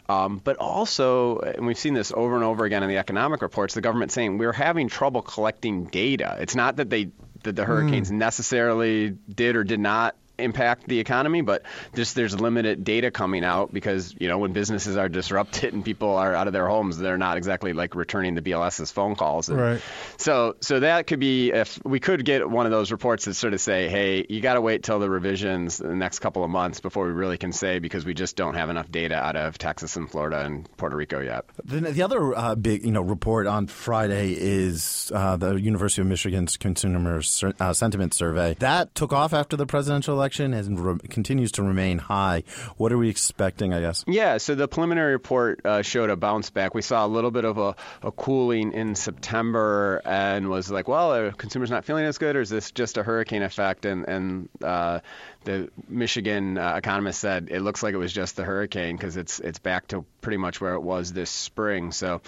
Um, 0.07 0.39
but 0.43 0.57
also, 0.57 1.39
and 1.39 1.65
we've 1.65 1.77
seen 1.77 1.95
this 1.95 2.11
over 2.15 2.35
and 2.35 2.43
over 2.43 2.65
again 2.65 2.83
in 2.83 2.89
the 2.89 2.97
economic 2.97 3.41
reports, 3.41 3.73
the 3.73 3.81
government 3.81 4.11
saying 4.11 4.37
we're 4.37 4.53
having 4.53 4.87
trouble 4.87 5.21
collecting 5.21 5.85
data. 5.85 6.37
It's 6.39 6.55
not 6.55 6.75
that 6.75 6.89
they 6.89 7.09
that 7.43 7.55
the 7.55 7.65
hurricanes 7.65 8.11
mm. 8.11 8.15
necessarily 8.15 9.11
did 9.11 9.55
or 9.55 9.63
did 9.63 9.79
not 9.79 10.15
impact 10.37 10.87
the 10.87 10.99
economy, 10.99 11.41
but 11.41 11.63
just 11.93 12.15
there's 12.15 12.39
limited 12.39 12.83
data 12.83 13.11
coming 13.11 13.43
out 13.43 13.73
because 13.73 14.15
you 14.19 14.27
know 14.27 14.37
when 14.37 14.53
businesses 14.53 14.97
are 14.97 15.09
disrupted 15.09 15.73
and 15.73 15.83
people 15.83 16.15
are 16.15 16.33
out 16.33 16.47
of 16.47 16.53
their 16.53 16.67
homes, 16.67 16.97
they're 16.97 17.17
not 17.17 17.37
exactly 17.37 17.73
like 17.73 17.95
returning 17.95 18.35
the 18.35 18.41
BLS's 18.41 18.91
phone 18.91 19.15
calls. 19.15 19.49
And 19.49 19.59
Right. 19.59 19.81
So 20.17 20.55
so 20.61 20.79
that 20.79 21.07
could 21.07 21.19
be 21.19 21.51
if 21.51 21.79
we 21.83 21.99
could 21.99 22.25
get 22.25 22.49
one 22.49 22.65
of 22.65 22.71
those 22.71 22.91
reports 22.91 23.25
that 23.25 23.33
sort 23.35 23.53
of 23.53 23.61
say, 23.61 23.89
hey, 23.89 24.25
you 24.27 24.41
got 24.41 24.55
to 24.55 24.61
wait 24.61 24.83
till 24.83 24.99
the 24.99 25.09
revisions 25.09 25.79
in 25.81 25.87
the 25.87 25.95
next 25.95 26.19
couple 26.19 26.43
of 26.43 26.49
months 26.49 26.79
before 26.79 27.05
we 27.05 27.11
really 27.11 27.37
can 27.37 27.51
say 27.51 27.79
because 27.79 28.05
we 28.05 28.13
just 28.13 28.35
don't 28.35 28.55
have 28.55 28.69
enough 28.69 28.91
data 28.91 29.15
out 29.15 29.35
of 29.35 29.57
Texas 29.57 29.95
and 29.95 30.09
Florida 30.09 30.41
and 30.41 30.69
Puerto 30.77 30.95
Rico 30.95 31.19
yet. 31.19 31.45
The, 31.63 31.79
the 31.79 32.01
other 32.01 32.37
uh, 32.37 32.55
big, 32.55 32.85
you 32.85 32.91
know, 32.91 33.01
report 33.01 33.47
on 33.47 33.67
Friday 33.67 34.35
is 34.37 35.11
uh, 35.13 35.37
the 35.37 35.55
University 35.55 36.01
of 36.01 36.07
Michigan's 36.07 36.57
Consumer 36.57 37.21
Sur- 37.21 37.53
uh, 37.59 37.73
Sentiment 37.73 38.13
Survey. 38.13 38.55
That 38.59 38.93
took 38.95 39.13
off 39.13 39.33
after 39.33 39.55
the 39.55 39.65
presidential 39.65 40.13
election 40.13 40.24
and 40.67 40.79
re- 40.79 41.07
continues 41.09 41.51
to 41.53 41.63
remain 41.63 41.97
high. 41.97 42.43
What 42.77 42.91
are 42.91 42.97
we 42.97 43.09
expecting? 43.09 43.73
I 43.73 43.81
guess. 43.81 44.03
Yeah, 44.07 44.37
so 44.37 44.55
the 44.55 44.67
preliminary 44.67 45.13
report 45.13 45.65
uh, 45.65 45.81
showed 45.81 46.09
a 46.09 46.15
bounce 46.15 46.49
back. 46.49 46.73
We 46.73 46.81
saw 46.81 47.05
a 47.05 47.07
little 47.07 47.31
bit 47.31 47.45
of 47.45 47.57
a, 47.57 47.75
a 48.01 48.11
cooling 48.11 48.73
in 48.73 48.95
September 48.95 50.01
and 50.05 50.49
was 50.49 50.71
like, 50.71 50.87
well, 50.87 51.31
consumers 51.31 51.69
not 51.69 51.85
feeling 51.85 52.05
as 52.05 52.17
good, 52.17 52.35
or 52.35 52.41
is 52.41 52.49
this 52.49 52.71
just 52.71 52.97
a 52.97 53.03
hurricane 53.03 53.43
effect? 53.43 53.85
And, 53.85 54.07
and 54.07 54.49
uh, 54.63 54.99
the 55.45 55.69
Michigan 55.87 56.57
uh, 56.57 56.75
economist 56.75 57.19
said 57.19 57.47
it 57.49 57.61
looks 57.61 57.81
like 57.81 57.93
it 57.93 57.97
was 57.97 58.11
just 58.11 58.35
the 58.35 58.43
hurricane 58.43 58.97
because 58.97 59.15
it's 59.15 59.39
it's 59.39 59.59
back 59.59 59.87
to 59.89 60.05
pretty 60.21 60.37
much 60.37 60.59
where 60.59 60.73
it 60.73 60.81
was 60.81 61.13
this 61.13 61.29
spring. 61.29 61.91
So 61.91 62.21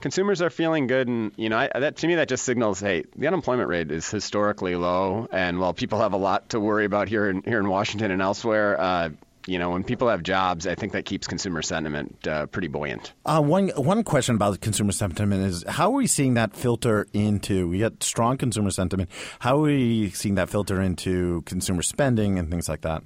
consumers 0.00 0.42
are 0.42 0.50
feeling 0.50 0.86
good, 0.86 1.08
and 1.08 1.32
you 1.36 1.48
know 1.48 1.58
I, 1.58 1.70
that 1.78 1.96
to 1.96 2.06
me 2.06 2.16
that 2.16 2.28
just 2.28 2.44
signals, 2.44 2.80
hey, 2.80 3.04
the 3.16 3.26
unemployment 3.26 3.68
rate 3.68 3.90
is 3.90 4.10
historically 4.10 4.76
low, 4.76 5.28
and 5.32 5.58
while 5.58 5.72
people 5.72 6.00
have 6.00 6.12
a 6.12 6.18
lot 6.18 6.50
to 6.50 6.60
worry 6.60 6.84
about 6.84 7.08
here 7.08 7.30
in 7.30 7.42
here 7.42 7.60
in 7.60 7.68
Washington 7.68 8.10
and 8.10 8.20
elsewhere. 8.20 8.80
Uh, 8.80 9.10
you 9.46 9.58
know, 9.58 9.70
when 9.70 9.84
people 9.84 10.08
have 10.08 10.22
jobs, 10.22 10.66
I 10.66 10.74
think 10.74 10.92
that 10.92 11.04
keeps 11.04 11.26
consumer 11.26 11.62
sentiment 11.62 12.26
uh, 12.26 12.46
pretty 12.46 12.68
buoyant. 12.68 13.12
Uh, 13.26 13.42
one 13.42 13.68
one 13.70 14.02
question 14.02 14.36
about 14.36 14.60
consumer 14.60 14.92
sentiment 14.92 15.44
is 15.44 15.64
how 15.68 15.90
are 15.90 15.96
we 15.96 16.06
seeing 16.06 16.34
that 16.34 16.54
filter 16.54 17.06
into? 17.12 17.68
We 17.68 17.78
get 17.78 18.02
strong 18.02 18.38
consumer 18.38 18.70
sentiment. 18.70 19.10
How 19.40 19.58
are 19.58 19.62
we 19.62 20.10
seeing 20.10 20.36
that 20.36 20.48
filter 20.48 20.80
into 20.80 21.42
consumer 21.42 21.82
spending 21.82 22.38
and 22.38 22.50
things 22.50 22.68
like 22.68 22.82
that? 22.82 23.02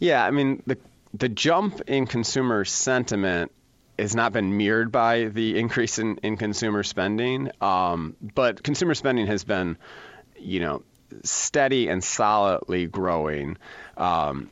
Yeah, 0.00 0.24
I 0.24 0.30
mean 0.30 0.62
the 0.66 0.78
the 1.14 1.28
jump 1.28 1.80
in 1.86 2.06
consumer 2.06 2.64
sentiment 2.64 3.52
has 3.98 4.16
not 4.16 4.32
been 4.32 4.56
mirrored 4.56 4.90
by 4.90 5.24
the 5.24 5.58
increase 5.58 5.98
in, 5.98 6.16
in 6.18 6.36
consumer 6.36 6.82
spending, 6.82 7.50
um, 7.60 8.16
but 8.34 8.62
consumer 8.62 8.94
spending 8.94 9.26
has 9.26 9.44
been, 9.44 9.76
you 10.38 10.60
know, 10.60 10.82
steady 11.22 11.88
and 11.88 12.02
solidly 12.02 12.86
growing. 12.86 13.58
Um, 13.96 14.48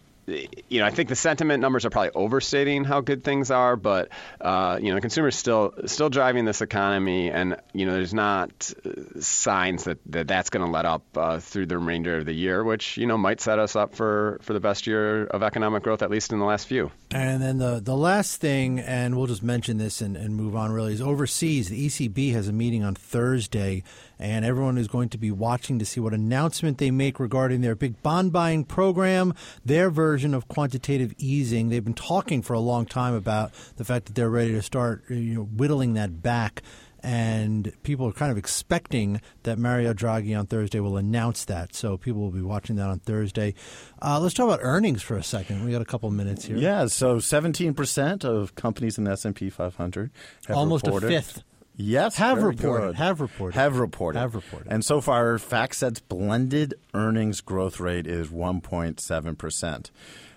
you 0.68 0.80
know, 0.80 0.86
I 0.86 0.90
think 0.90 1.08
the 1.08 1.16
sentiment 1.16 1.60
numbers 1.60 1.84
are 1.84 1.90
probably 1.90 2.10
overstating 2.14 2.84
how 2.84 3.00
good 3.00 3.24
things 3.24 3.50
are, 3.50 3.76
but 3.76 4.08
uh, 4.40 4.78
you 4.80 4.94
know, 4.94 5.00
consumer's 5.00 5.36
still 5.36 5.74
still 5.86 6.08
driving 6.08 6.44
this 6.44 6.60
economy, 6.60 7.30
and 7.30 7.56
you 7.72 7.86
know, 7.86 7.92
there's 7.92 8.14
not 8.14 8.72
uh, 8.84 9.20
signs 9.20 9.84
that, 9.84 9.98
that 10.06 10.28
that's 10.28 10.50
going 10.50 10.64
to 10.64 10.70
let 10.70 10.84
up 10.84 11.02
uh, 11.16 11.40
through 11.40 11.66
the 11.66 11.78
remainder 11.78 12.18
of 12.18 12.26
the 12.26 12.32
year, 12.32 12.62
which 12.62 12.96
you 12.96 13.06
know 13.06 13.18
might 13.18 13.40
set 13.40 13.58
us 13.58 13.76
up 13.76 13.94
for 13.94 14.38
for 14.42 14.52
the 14.52 14.60
best 14.60 14.86
year 14.86 15.26
of 15.26 15.42
economic 15.42 15.82
growth, 15.82 16.02
at 16.02 16.10
least 16.10 16.32
in 16.32 16.38
the 16.38 16.44
last 16.44 16.66
few. 16.66 16.90
And 17.10 17.42
then 17.42 17.58
the 17.58 17.80
the 17.80 17.96
last 17.96 18.40
thing, 18.40 18.80
and 18.80 19.16
we'll 19.16 19.26
just 19.26 19.42
mention 19.42 19.78
this 19.78 20.00
and, 20.00 20.16
and 20.16 20.36
move 20.36 20.54
on. 20.54 20.72
Really, 20.72 20.92
is 20.92 21.02
overseas. 21.02 21.68
The 21.68 21.86
ECB 21.86 22.32
has 22.32 22.48
a 22.48 22.52
meeting 22.52 22.84
on 22.84 22.94
Thursday, 22.94 23.82
and 24.20 24.44
everyone 24.44 24.76
is 24.76 24.86
going 24.86 25.08
to 25.08 25.18
be 25.18 25.30
watching 25.30 25.78
to 25.78 25.86
see 25.86 25.98
what 25.98 26.12
announcement 26.12 26.76
they 26.76 26.90
make 26.90 27.18
regarding 27.18 27.62
their 27.62 27.74
big 27.74 28.00
bond 28.02 28.32
buying 28.32 28.64
program, 28.64 29.34
their 29.64 29.88
version 29.90 30.34
of 30.34 30.46
quantitative 30.46 31.14
easing. 31.16 31.70
They've 31.70 31.82
been 31.82 31.94
talking 31.94 32.42
for 32.42 32.52
a 32.52 32.60
long 32.60 32.84
time 32.84 33.14
about 33.14 33.50
the 33.76 33.84
fact 33.84 34.06
that 34.06 34.14
they're 34.14 34.30
ready 34.30 34.52
to 34.52 34.62
start, 34.62 35.04
you 35.08 35.34
know, 35.34 35.44
whittling 35.44 35.94
that 35.94 36.22
back. 36.22 36.62
And 37.02 37.72
people 37.82 38.06
are 38.06 38.12
kind 38.12 38.30
of 38.30 38.36
expecting 38.36 39.22
that 39.44 39.58
Mario 39.58 39.94
Draghi 39.94 40.38
on 40.38 40.46
Thursday 40.46 40.80
will 40.80 40.98
announce 40.98 41.46
that. 41.46 41.74
So 41.74 41.96
people 41.96 42.20
will 42.20 42.30
be 42.30 42.42
watching 42.42 42.76
that 42.76 42.88
on 42.90 42.98
Thursday. 42.98 43.54
Uh, 44.02 44.20
let's 44.20 44.34
talk 44.34 44.44
about 44.44 44.60
earnings 44.60 45.00
for 45.00 45.16
a 45.16 45.22
second. 45.22 45.64
We 45.64 45.72
got 45.72 45.80
a 45.80 45.86
couple 45.86 46.10
minutes 46.10 46.44
here. 46.44 46.58
Yeah, 46.58 46.88
so 46.88 47.16
17% 47.16 48.22
of 48.26 48.54
companies 48.54 48.98
in 48.98 49.04
the 49.04 49.12
S&P 49.12 49.48
500 49.48 50.10
have 50.46 50.56
Almost 50.58 50.86
a 50.88 51.00
fifth. 51.00 51.42
Yes, 51.82 52.16
Have 52.16 52.42
reported, 52.42 52.86
good. 52.88 52.94
have 52.96 53.20
reported. 53.20 53.54
have 53.56 53.78
reported, 53.78 54.18
Have 54.18 54.34
reported. 54.34 54.70
And 54.70 54.84
so 54.84 55.00
far, 55.00 55.38
FactSet's 55.38 56.00
blended 56.00 56.74
earnings 56.94 57.40
growth 57.40 57.80
rate 57.80 58.06
is 58.06 58.28
1.7 58.28 59.38
percent. 59.38 59.90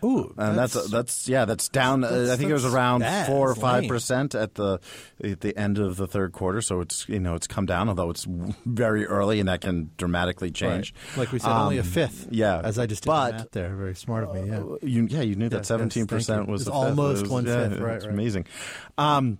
Ooh, 0.06 0.34
And 0.38 0.58
that's 0.58 0.74
that's, 0.90 1.30
yeah, 1.30 1.46
that's 1.46 1.70
down. 1.70 2.04
uh, 2.04 2.10
that's- 2.10 2.30
I 2.32 2.36
think 2.36 2.50
it 2.50 2.54
was 2.54 2.66
around 2.66 3.00
bad. 3.02 3.26
four 3.28 3.50
or 3.50 3.56
five 3.56 3.88
percent 3.88 4.36
at 4.36 4.56
the 4.56 4.80
at 5.24 5.40
the 5.40 5.58
end 5.58 5.78
of 5.80 5.96
the 5.96 6.08
third 6.08 6.34
quarter. 6.34 6.62
So 6.62 6.82
it's 6.82 7.08
you 7.08 7.22
know 7.22 7.36
it's 7.36 7.48
come 7.48 7.66
down, 7.66 7.88
although 7.88 8.10
it's 8.10 8.26
very 8.66 9.06
early, 9.06 9.40
and 9.40 9.48
that 9.48 9.62
can 9.62 9.92
dramatically 9.98 10.52
change. 10.52 10.94
Right. 11.12 11.18
Like 11.20 11.32
we 11.32 11.40
said, 11.40 11.52
only 11.52 11.78
a 11.78 11.82
Um, 11.82 11.88
fifth. 11.88 12.28
yeah, 12.32 12.60
as 12.62 12.78
I 12.80 12.86
just 12.86 13.04
did 13.04 13.08
but- 13.12 13.32
the 13.32 13.38
math 13.38 13.52
there. 13.52 13.76
Very 13.76 13.96
smart 13.96 14.26
of 14.26 14.36
me. 14.36 14.50
Yeah. 14.50 14.64
You, 14.82 15.08
yeah, 15.10 15.22
you 15.22 15.36
knew 15.36 15.46
Yes, 15.46 15.52
that 15.54 15.66
seventeen 15.68 16.06
percent 16.06 16.50
was 16.50 16.66
fifth. 16.66 16.74
almost 16.74 17.20
It 17.20 17.22
was- 17.24 17.32
one-fifth, 17.32 17.72
yeah, 17.78 17.84
right, 17.84 17.96
It's 17.96 18.06
right. 18.06 18.14
amazing. 18.14 18.46
Um, 18.98 19.38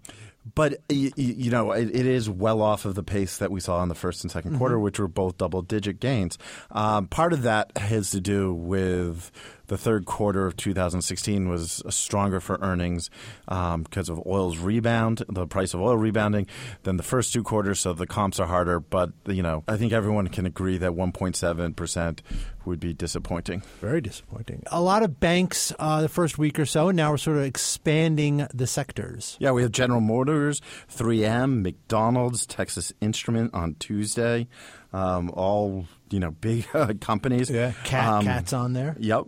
but 0.56 0.74
y- 0.90 1.12
y- 1.18 1.36
you 1.38 1.52
know, 1.52 1.72
it, 1.72 1.90
it 1.96 2.06
is 2.06 2.30
well 2.30 2.62
off 2.62 2.86
of 2.86 2.96
the 2.96 3.04
pace 3.04 3.38
that 3.38 3.52
we 3.52 3.60
saw 3.60 3.82
in 3.84 3.90
the 3.90 3.96
first 3.96 4.24
and 4.24 4.32
2nd 4.34 4.44
Mm-hmm. 4.44 4.58
quarter, 4.58 4.80
which 4.80 5.00
were 5.00 5.08
both 5.08 5.38
double-digit 5.38 6.00
gains. 6.00 6.38
Um, 6.72 7.08
part 7.08 7.34
of 7.34 7.44
that 7.44 7.78
has 7.78 8.12
to 8.12 8.20
do 8.22 8.54
with 8.54 9.32
the 9.74 9.78
third 9.80 10.06
quarter 10.06 10.46
of 10.46 10.56
2016 10.56 11.50
was 11.50 11.82
stronger 11.90 12.40
for 12.40 12.60
earnings 12.62 13.10
um, 13.48 13.82
because 13.82 14.08
of 14.08 14.22
oil's 14.28 14.60
rebound, 14.60 15.24
the 15.28 15.48
price 15.48 15.74
of 15.74 15.82
oil 15.82 15.98
rebounding, 15.98 16.46
than 16.84 16.98
the 16.98 17.04
first 17.04 17.34
two 17.34 17.42
quarters. 17.42 17.80
So 17.80 17.92
the 17.94 18.06
comps 18.06 18.40
are 18.40 18.46
harder. 18.46 18.80
But 18.80 19.14
you 19.26 19.42
know, 19.42 19.64
I 19.68 19.78
think 19.78 19.92
everyone 19.92 20.28
can 20.28 20.46
agree 20.46 20.78
that 20.78 20.92
1.7 20.92 21.76
percent 21.76 22.22
would 22.66 22.80
be 22.80 22.94
disappointing. 22.94 23.64
Very 23.82 24.00
disappointing. 24.00 24.62
A 24.68 24.80
lot 24.80 25.02
of 25.02 25.20
banks 25.20 25.74
uh, 25.80 26.02
the 26.02 26.08
first 26.08 26.38
week 26.38 26.60
or 26.60 26.66
so, 26.68 26.90
and 26.90 26.96
now 26.96 27.10
we're 27.10 27.18
sort 27.18 27.38
of 27.38 27.44
expanding 27.44 28.48
the 28.54 28.68
sectors. 28.68 29.36
Yeah, 29.40 29.52
we 29.52 29.64
have 29.64 29.72
General 29.72 30.00
Motors, 30.02 30.62
3M, 30.96 31.62
McDonald's, 31.64 32.46
Texas 32.46 32.94
Instrument 33.02 33.54
on 33.56 33.76
Tuesday. 33.80 34.48
Um, 34.94 35.32
all 35.32 35.88
you 36.12 36.20
know, 36.20 36.30
big 36.32 36.68
uh, 36.74 36.94
companies. 37.02 37.50
Cat, 37.50 38.08
Um, 38.08 38.24
Cat's 38.24 38.54
on 38.54 38.74
there. 38.74 38.96
Yep. 39.00 39.26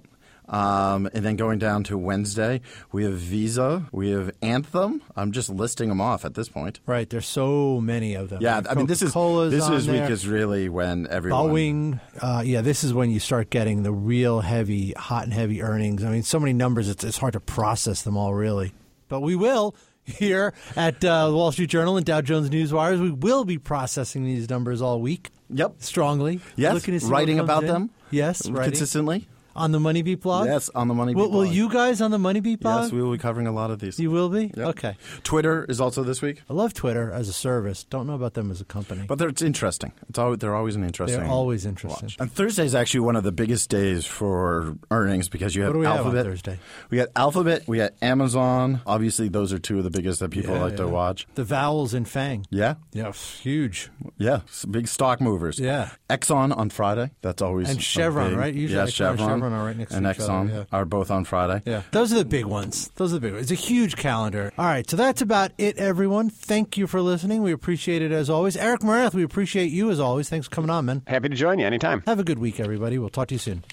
Um, 0.48 1.10
and 1.14 1.26
then 1.26 1.36
going 1.38 1.58
down 1.60 1.84
to 1.86 1.98
Wednesday, 1.98 2.62
we 2.92 3.04
have 3.04 3.14
Visa, 3.14 3.88
we 3.92 4.12
have 4.12 4.32
Anthem. 4.42 5.02
I'm 5.16 5.32
just 5.32 5.50
listing 5.50 5.90
them 5.90 6.00
off 6.00 6.24
at 6.24 6.36
this 6.36 6.50
point. 6.50 6.80
Right, 6.86 7.10
there's 7.10 7.26
so 7.26 7.82
many 7.82 8.14
of 8.14 8.30
them. 8.30 8.42
Yeah, 8.42 8.58
Like 8.58 8.70
I 8.72 8.74
mean 8.76 8.86
this 8.86 9.02
is 9.02 9.14
this 9.14 9.68
is 9.70 9.88
week 9.88 10.10
is 10.10 10.28
really 10.28 10.70
when 10.70 11.08
everyone 11.10 11.50
Boeing, 11.50 12.00
uh, 12.22 12.44
yeah, 12.46 12.62
this 12.62 12.84
is 12.84 12.94
when 12.94 13.10
you 13.10 13.20
start 13.20 13.50
getting 13.50 13.84
the 13.84 13.92
real 13.92 14.42
heavy, 14.42 14.92
hot 14.94 15.24
and 15.24 15.34
heavy 15.34 15.62
earnings. 15.64 16.04
I 16.04 16.10
mean, 16.12 16.24
so 16.24 16.40
many 16.40 16.54
numbers, 16.54 16.90
it's, 16.90 17.04
it's 17.04 17.18
hard 17.18 17.34
to 17.34 17.40
process 17.40 18.04
them 18.04 18.16
all, 18.16 18.34
really. 18.34 18.72
But 19.08 19.22
we 19.22 19.36
will 19.36 19.76
here 20.04 20.54
at 20.76 21.04
uh, 21.04 21.30
the 21.30 21.36
Wall 21.36 21.52
Street 21.52 21.70
Journal 21.72 21.98
and 21.98 22.06
Dow 22.06 22.22
Jones 22.22 22.50
Newswires. 22.52 23.02
We 23.02 23.10
will 23.12 23.46
be 23.46 23.58
processing 23.58 24.24
these 24.26 24.48
numbers 24.50 24.82
all 24.82 25.02
week 25.02 25.32
Yep. 25.50 25.76
strongly. 25.80 26.40
Yes, 26.56 26.74
looking 26.76 27.00
to 27.00 27.06
writing 27.08 27.40
about 27.40 27.64
in. 27.64 27.70
them. 27.70 27.90
Yes, 28.12 28.48
writing. 28.50 28.72
consistently. 28.72 29.28
On 29.56 29.72
the 29.72 29.80
Money 29.80 30.02
Beat 30.02 30.22
blog. 30.22 30.48
Yes, 30.48 30.70
on 30.76 30.88
the 30.88 30.94
Money 30.94 31.16
Will, 31.16 31.26
Beat 31.28 31.32
will 31.34 31.44
blog. 31.44 31.56
you 31.56 31.70
guys 31.70 32.02
on 32.02 32.12
the 32.12 32.20
Money 32.20 32.40
Beat 32.40 32.60
blog? 32.60 32.84
Yes, 32.84 32.92
we 32.92 33.02
will 33.02 33.12
be 33.12 33.18
covering 33.18 33.48
a 33.48 33.52
lot 33.52 33.72
of 33.72 33.80
these. 33.80 34.00
You 34.00 34.12
will 34.12 34.30
be. 34.30 34.52
Yep. 34.56 34.68
Okay. 34.68 34.98
Twitter 35.24 35.66
is 35.70 35.80
also 35.82 36.04
this 36.04 36.22
week, 36.22 36.42
I 36.50 36.54
love 36.54 36.74
Twitter 36.74 37.12
as 37.12 37.30
a 37.30 37.34
service. 37.34 37.84
Don't 37.86 38.08
know 38.08 38.16
about 38.16 38.34
them 38.34 38.52
as 38.52 38.62
a 38.62 38.66
company. 38.66 39.06
but 39.08 39.22
it's 39.22 39.42
interesting. 39.42 39.92
It's 40.10 40.20
always, 40.20 40.40
they're 40.40 40.56
always 40.56 40.76
an 40.76 40.84
interesting. 40.84 41.20
They're 41.22 41.30
always 41.30 41.66
interesting. 41.66 42.08
watch. 42.08 42.18
And 42.20 42.32
Thursday 42.32 42.66
is 42.66 42.76
actually 42.76 43.02
one 43.02 43.16
of 43.16 43.24
the 43.24 43.32
biggest 43.32 43.70
days 43.70 44.06
for 44.06 44.78
earnings 44.92 45.30
because 45.30 45.56
you 45.56 45.64
have 45.64 45.70
What 45.70 45.74
do 45.74 45.80
we 45.80 45.86
have 45.86 45.94
on 46.02 46.06
Alphabet. 46.08 46.26
Thursday? 46.26 46.60
We 46.90 46.98
got 46.98 47.10
Alphabet. 47.16 47.64
We 47.68 47.78
got 47.78 47.92
Amazon. 48.02 48.82
Obviously, 48.86 49.30
those 49.30 49.54
are 49.54 49.60
two 49.60 49.78
of 49.78 49.84
the 49.84 49.90
biggest 49.90 50.20
that 50.20 50.30
people 50.32 50.56
Yeah, 50.56 50.62
like 50.62 50.76
to 50.78 50.88
watch. 50.88 51.28
The 51.36 51.44
vowels 51.44 51.94
in 51.94 52.06
Fang. 52.06 52.46
Yeah, 52.50 52.76
Yeah, 52.94 53.12
huge. 53.12 53.90
yeah, 54.18 54.42
big 54.70 54.88
stock 54.88 55.22
movers. 55.22 55.60
Yeah. 55.60 55.92
Exxon 56.10 56.56
on 56.56 56.70
Friday. 56.70 57.12
That's 57.22 57.42
always 57.42 57.70
And 57.70 57.82
Chevron, 57.82 58.32
big- 58.32 58.38
right? 58.40 58.54
Usually 58.54 58.76
yeah, 58.78 58.84
and 58.84 58.92
Chevron, 58.94 59.42
Chevron 59.46 59.62
are 59.62 59.66
right 59.66 59.78
next 59.78 59.92
to 59.92 59.98
and 59.98 60.08
each 60.08 60.20
other, 60.20 60.50
yeah. 60.52 60.64
are 60.72 60.86
both 60.86 61.12
on 61.12 61.26
Friday. 61.26 61.62
Yeah. 61.66 61.84
Those 61.92 62.12
are 62.12 62.18
the 62.18 62.26
big 62.26 62.46
ones. 62.46 62.90
Those 62.96 63.12
are 63.12 63.16
the 63.16 63.22
big 63.22 63.34
ones. 63.34 63.52
It's 63.52 63.62
a 63.62 63.64
huge 63.64 63.96
calendar. 63.96 64.52
All 64.58 64.66
right, 64.66 64.90
so 64.90 64.98
that's 64.98 65.22
about 65.22 65.52
it, 65.58 65.78
everyone. 65.78 66.30
Thank 66.30 66.78
you 66.78 66.88
for 66.88 67.02
listening. 67.02 67.44
We 67.44 67.52
appreciate 67.52 68.02
it 68.02 68.12
as 68.12 68.30
always. 68.30 68.58
Eric 68.58 68.82
Morath, 68.82 69.14
we 69.14 69.24
appreciate 69.24 69.72
you 69.72 69.92
as 69.92 70.00
always. 70.00 70.30
Thanks 70.30 70.48
for 70.48 70.56
coming 70.56 70.70
on, 70.70 70.86
man. 70.86 71.04
Happy 71.08 71.30
to 71.30 71.36
join 71.36 71.60
you 71.60 71.66
anytime. 71.66 72.04
Have 72.08 72.20
a 72.20 72.24
good 72.24 72.40
week, 72.40 72.60
everybody. 72.60 72.98
We'll 72.98 73.10
talk 73.10 73.28
to 73.30 73.36
you 73.36 73.40
soon. 73.40 73.66